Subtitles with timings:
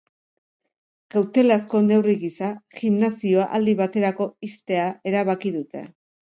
[1.15, 5.89] Kautelazko neurri gisa, gimnasioa aldi baterako ixtea erabaki dute.